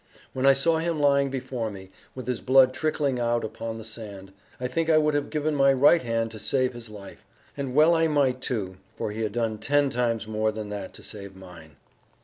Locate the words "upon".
3.43-3.77